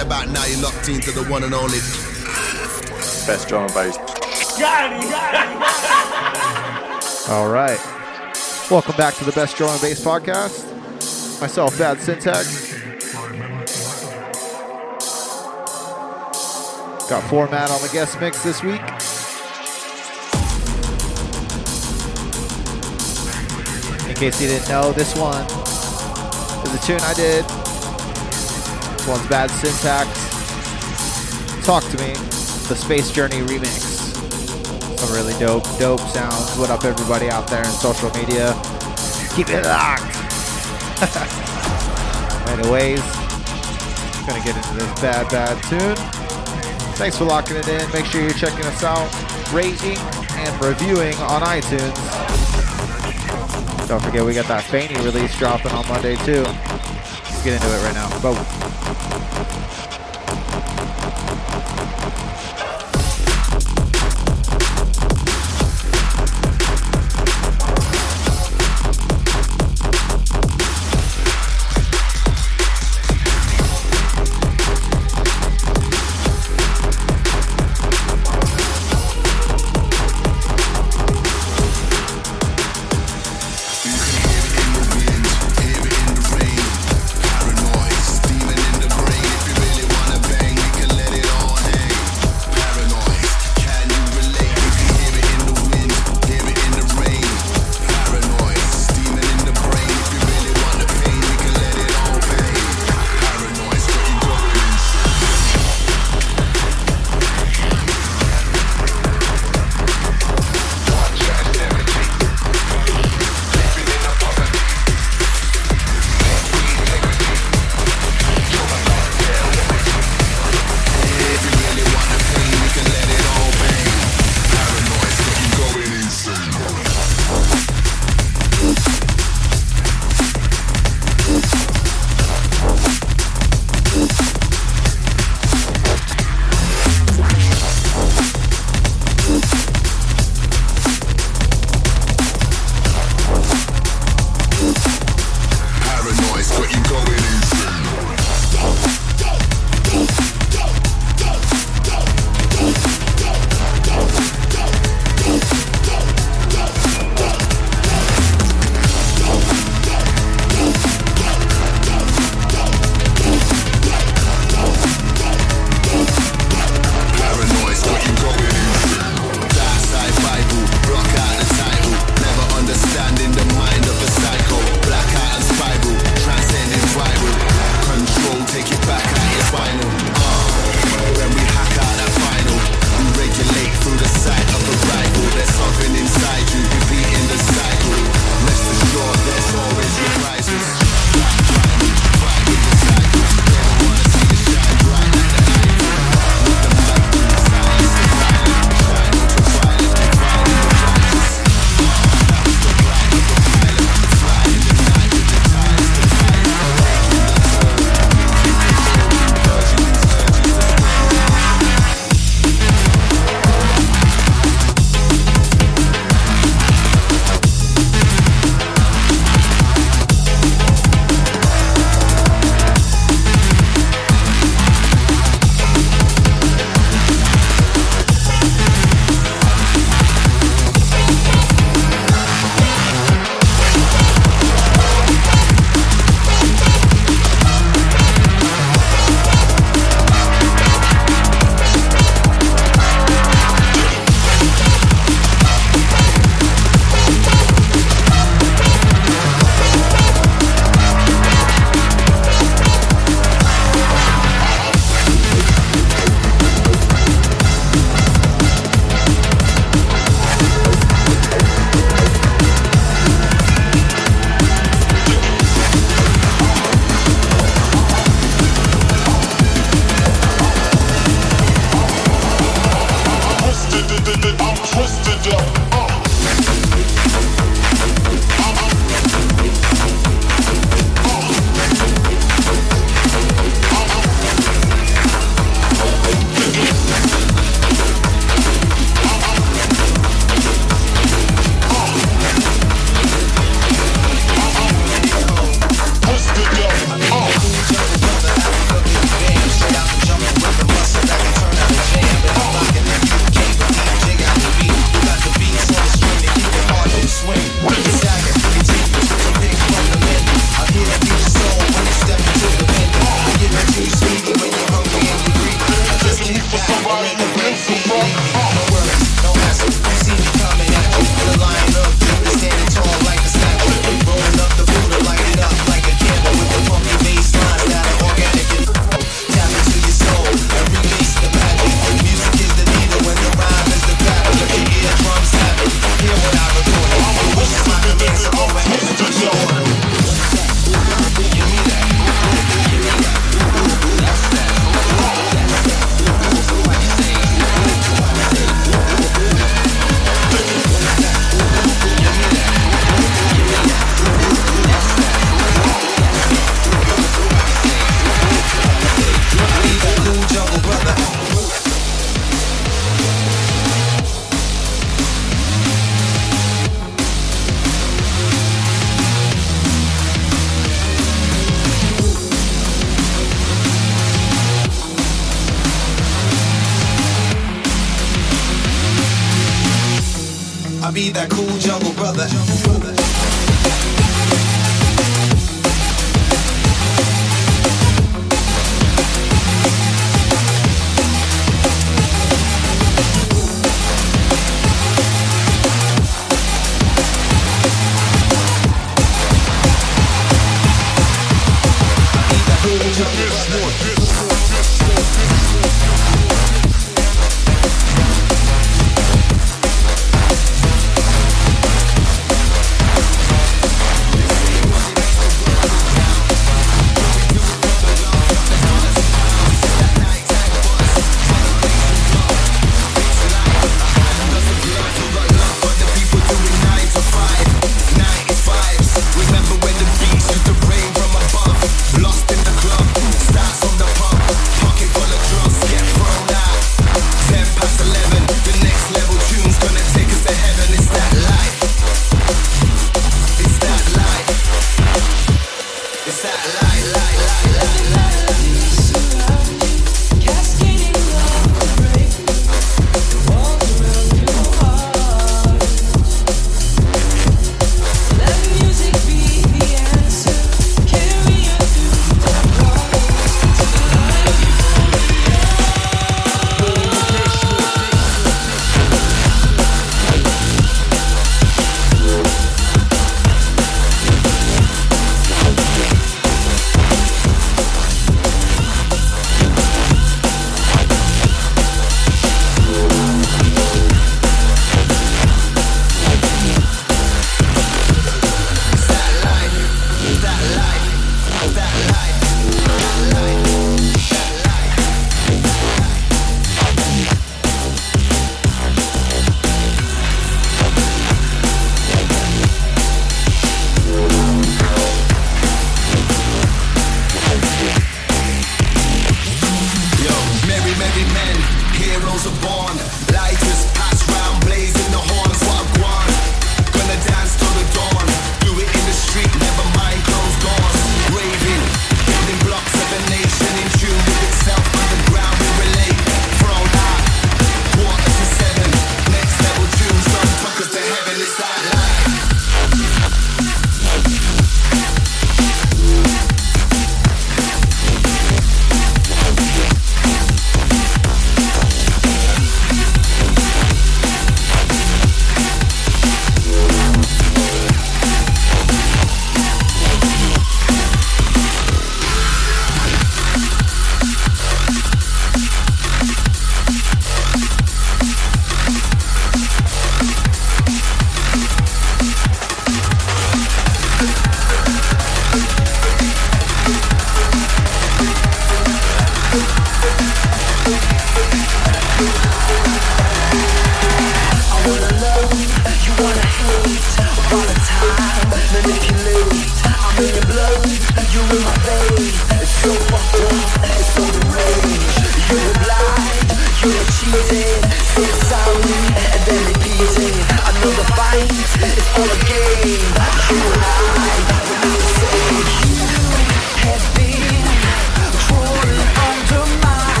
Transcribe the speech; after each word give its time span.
Right 0.00 0.06
about 0.06 0.32
now, 0.32 0.44
you're 0.46 0.62
locked 0.62 0.88
into 0.88 1.10
the 1.12 1.24
one 1.24 1.44
and 1.44 1.54
only 1.54 1.78
Best 3.26 3.48
drum 3.48 3.64
and 3.64 3.74
bass. 3.74 3.96
All 7.28 7.48
right. 7.48 7.78
Welcome 8.70 8.96
back 8.96 9.14
to 9.14 9.24
the 9.24 9.32
Best 9.32 9.56
Drum 9.56 9.70
and 9.70 9.80
Bass 9.80 10.02
podcast. 10.04 10.70
Myself, 11.40 11.78
Bad 11.78 12.00
Syntax. 12.00 12.72
Got 17.08 17.22
format 17.24 17.70
on 17.70 17.80
the 17.82 17.90
guest 17.92 18.20
mix 18.20 18.42
this 18.42 18.62
week. 18.62 18.80
In 24.08 24.16
case 24.16 24.40
you 24.40 24.48
didn't 24.48 24.68
know, 24.68 24.92
this 24.92 25.14
one 25.16 25.44
is 26.64 26.74
a 26.74 26.86
tune 26.86 27.00
I 27.00 27.14
did. 27.14 27.69
This 29.00 29.08
one's 29.08 29.28
Bad 29.28 29.50
Syntax. 29.50 30.10
Talk 31.64 31.82
to 31.84 31.96
Me, 32.04 32.12
the 32.68 32.76
Space 32.76 33.10
Journey 33.10 33.38
remix. 33.38 34.12
Some 34.98 35.16
really 35.16 35.32
dope, 35.38 35.64
dope 35.78 36.00
sounds. 36.00 36.58
What 36.58 36.68
up, 36.68 36.84
everybody 36.84 37.30
out 37.30 37.48
there 37.48 37.64
in 37.64 37.70
social 37.70 38.10
media? 38.10 38.52
Keep 39.34 39.48
it 39.56 39.64
locked. 39.64 40.04
Anyways, 42.52 43.00
gonna 44.28 44.44
get 44.44 44.60
into 44.60 44.74
this 44.74 45.00
bad, 45.00 45.30
bad 45.30 45.56
tune. 45.70 45.96
Thanks 46.96 47.16
for 47.16 47.24
locking 47.24 47.56
it 47.56 47.68
in. 47.68 47.90
Make 47.92 48.04
sure 48.04 48.20
you're 48.20 48.34
checking 48.34 48.66
us 48.66 48.84
out, 48.84 49.08
rating 49.50 49.96
and 49.96 50.62
reviewing 50.62 51.16
on 51.24 51.40
iTunes. 51.40 51.96
Don't 53.88 54.02
forget 54.02 54.22
we 54.26 54.34
got 54.34 54.46
that 54.48 54.64
Faney 54.64 55.02
release 55.02 55.34
dropping 55.38 55.72
on 55.72 55.88
Monday 55.88 56.16
too. 56.16 56.42
Let's 56.42 57.42
get 57.42 57.54
into 57.54 57.74
it 57.74 57.82
right 57.82 57.94
now. 57.94 58.20
Go. 58.20 58.69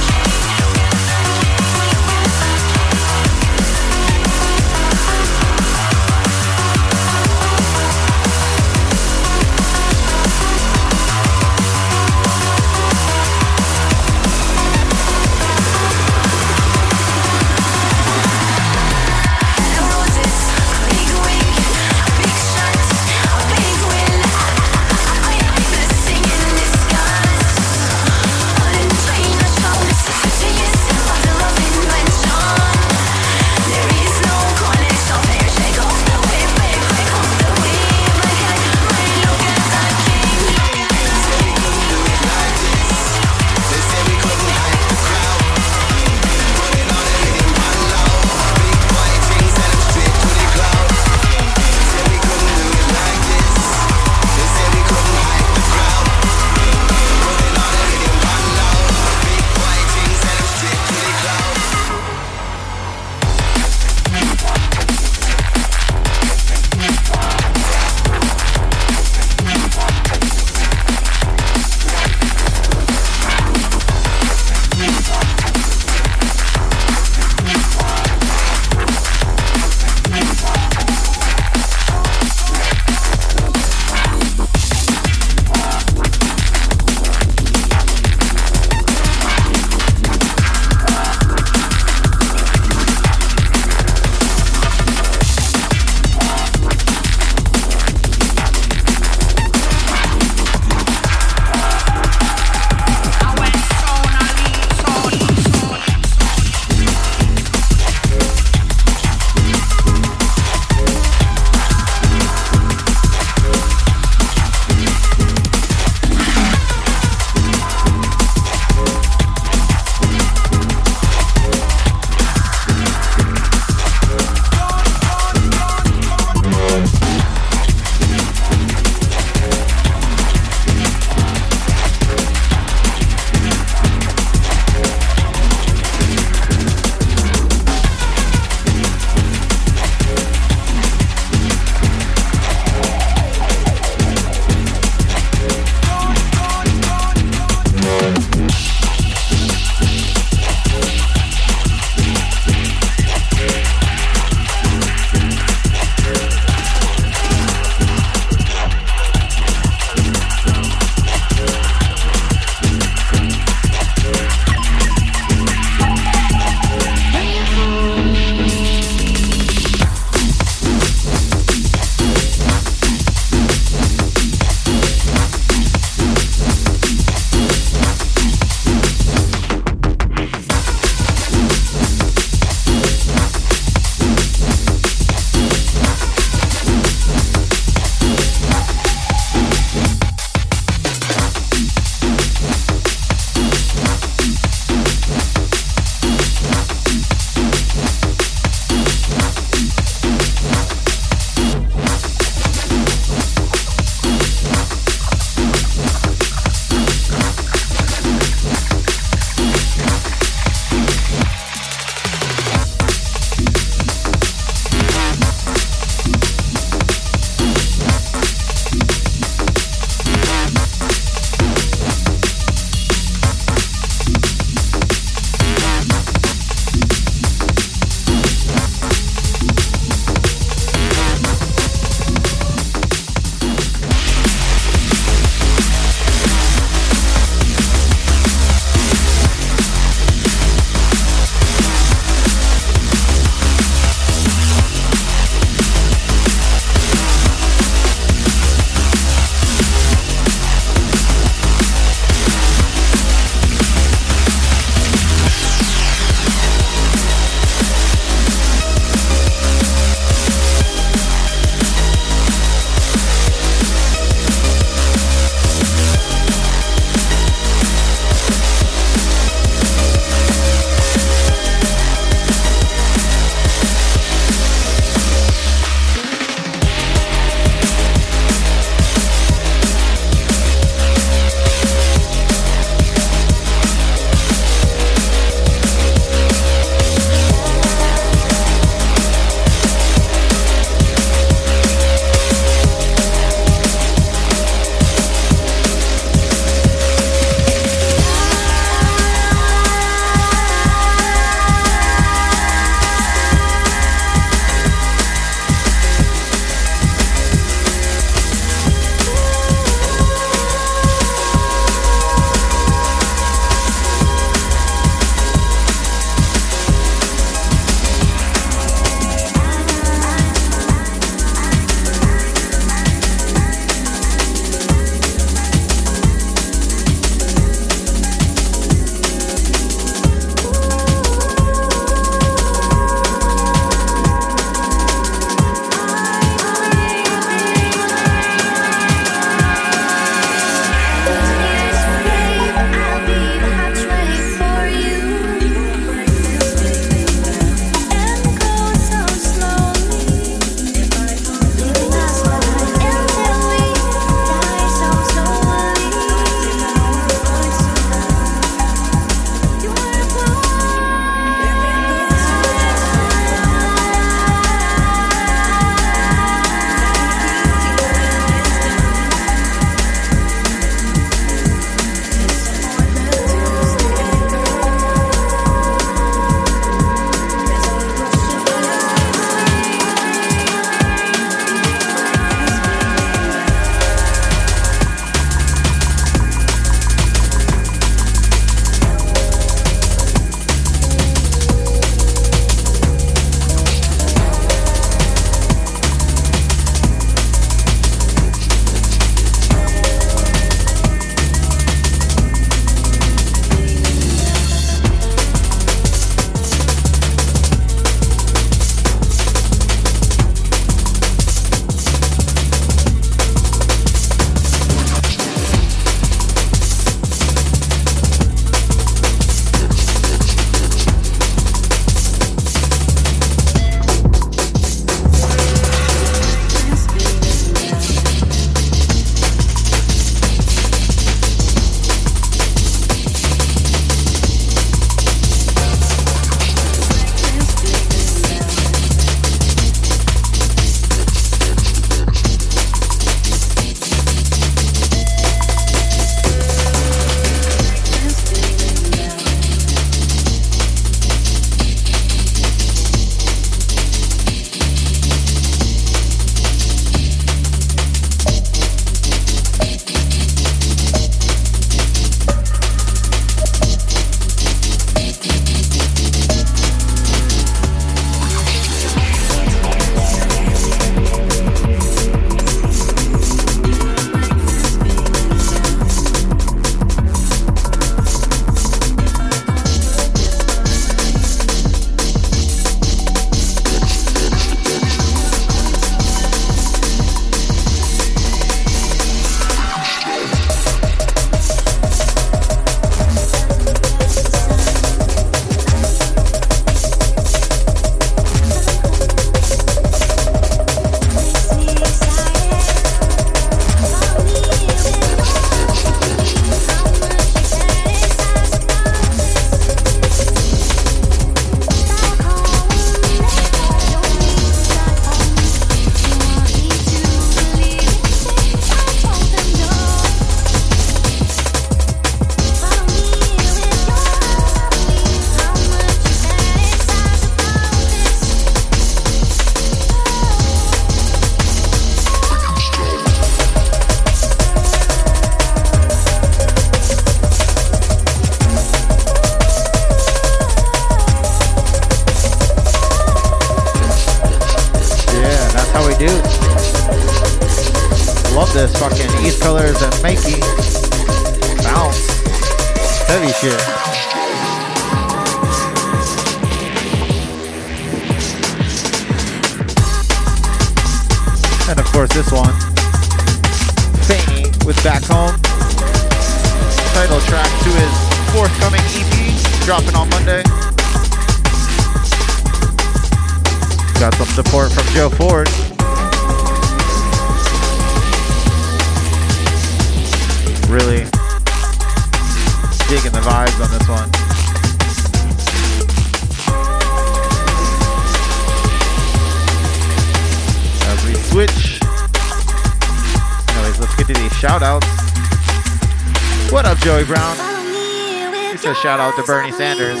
shout 598.88 599.00
out 599.00 599.14
to 599.16 599.22
Bernie 599.24 599.52
Sanders. 599.52 600.00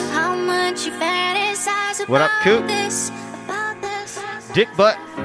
What 2.08 2.22
up, 2.22 2.30
Coop? 2.40 2.66
Dick 4.54 4.68
Butt. 4.78 4.96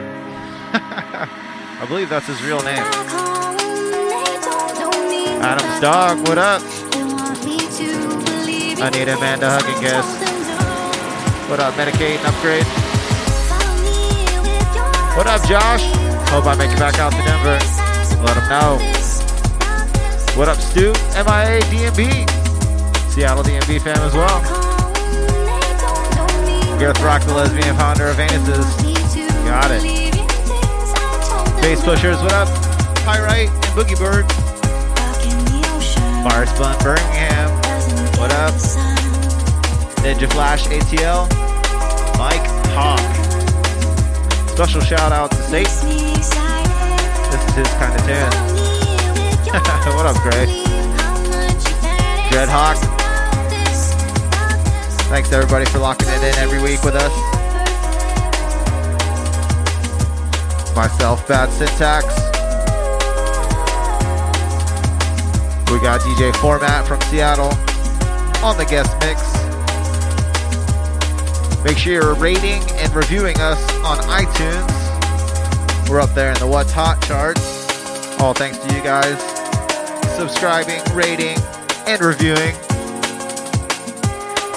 I 0.74 1.86
believe 1.88 2.10
that's 2.10 2.28
his 2.28 2.44
real 2.44 2.62
name. 2.64 2.84
Adam's 5.40 5.80
dog, 5.80 6.28
what 6.28 6.38
up? 6.38 6.62
I 8.82 8.90
need 8.92 9.08
Amanda 9.08 9.50
Hugging 9.50 9.80
guess. 9.80 10.04
What 11.50 11.62
up, 11.62 11.74
Medicaid 11.76 12.18
and 12.18 12.28
Upgrade? 12.28 12.68
What 15.16 15.28
up, 15.28 15.42
Josh? 15.48 15.86
Hope 16.32 16.48
I 16.48 16.56
make 16.58 16.70
it 16.70 16.80
back 16.80 17.00
out 17.00 17.14
to 17.14 17.24
Denver. 17.24 17.58
Let 18.26 18.36
him 18.36 18.50
know. 18.50 18.78
What 20.38 20.50
up, 20.50 20.58
Stu? 20.58 20.92
MIA 21.16 21.62
DMB. 21.72 22.43
Seattle 23.14 23.44
DMB 23.44 23.80
fam 23.80 23.96
as 24.00 24.16
well. 24.16 24.42
Gareth 26.80 27.00
Rock, 27.02 27.22
the 27.22 27.34
lesbian 27.36 27.76
founder 27.76 28.08
of 28.08 28.18
Anuses. 28.18 28.66
Got 29.46 29.70
it. 29.70 29.84
Face 31.62 31.84
pushers, 31.84 32.18
what 32.24 32.34
up? 32.34 32.48
Pyrite 33.06 33.50
and 33.50 33.64
Boogie 33.78 34.00
Bird. 34.00 34.26
Mars 36.24 36.50
Spun 36.50 36.76
Birmingham. 36.80 37.52
What 38.18 38.32
up? 38.32 38.56
Ninja 40.02 40.28
Flash 40.34 40.66
ATL. 40.66 41.30
Mike 42.18 42.42
Hawk. 42.74 43.00
Special 44.50 44.82
shout 44.82 45.12
out 45.12 45.30
to 45.30 45.38
Satan. 45.38 45.88
This 47.30 47.48
is 47.48 47.56
his 47.58 47.68
kind 47.78 47.94
of 47.94 48.02
tune. 48.08 48.34
what 49.94 50.08
up, 50.08 50.18
Gray? 50.24 50.48
Dreadhawk. 52.32 52.93
Thanks 55.14 55.30
to 55.30 55.36
everybody 55.36 55.66
for 55.66 55.78
locking 55.78 56.08
it 56.10 56.24
in 56.24 56.36
every 56.40 56.60
week 56.60 56.82
with 56.82 56.96
us. 56.96 57.14
Myself, 60.76 61.28
Bad 61.28 61.52
Syntax. 61.52 62.08
We 65.72 65.80
got 65.82 66.02
DJ 66.02 66.36
Format 66.38 66.88
from 66.88 67.00
Seattle 67.02 67.54
on 68.44 68.58
the 68.58 68.66
guest 68.66 68.92
mix. 69.02 69.22
Make 71.64 71.78
sure 71.78 71.94
you're 71.94 72.16
rating 72.16 72.64
and 72.80 72.92
reviewing 72.96 73.38
us 73.38 73.62
on 73.86 74.00
iTunes. 74.10 74.68
We're 75.92 76.02
up 76.02 76.16
there 76.16 76.32
in 76.32 76.40
the 76.40 76.48
What's 76.48 76.72
Hot 76.72 77.00
charts. 77.04 77.70
All 78.20 78.34
thanks 78.34 78.58
to 78.58 78.76
you 78.76 78.82
guys 78.82 79.22
subscribing, 80.18 80.82
rating, 80.96 81.38
and 81.86 82.02
reviewing. 82.02 82.56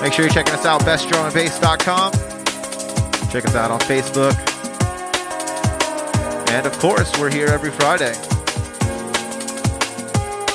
Make 0.02 0.12
sure 0.12 0.24
you're 0.24 0.32
checking 0.32 0.54
us 0.54 0.66
out, 0.66 0.82
bestdrumandbass.com. 0.82 2.12
Check 3.30 3.46
us 3.46 3.54
out 3.54 3.70
on 3.70 3.80
Facebook. 3.80 4.34
And 6.50 6.66
of 6.66 6.78
course, 6.78 7.12
we're 7.18 7.30
here 7.30 7.48
every 7.48 7.70
Friday. 7.70 8.12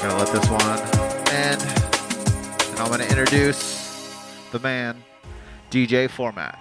Gonna 0.01 0.17
let 0.17 0.31
this 0.31 0.49
one 0.49 0.79
end. 1.31 1.61
And 1.61 2.79
I'm 2.79 2.89
gonna 2.89 3.03
introduce 3.03 4.15
the 4.51 4.59
man, 4.59 5.03
DJ 5.69 6.09
Format. 6.09 6.60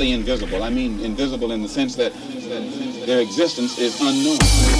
Say 0.00 0.12
invisible, 0.12 0.62
I 0.62 0.70
mean 0.70 0.98
invisible 1.00 1.52
in 1.52 1.60
the 1.60 1.68
sense 1.68 1.94
that 1.96 2.14
their 3.04 3.20
existence 3.20 3.78
is 3.78 4.00
unknown. 4.00 4.79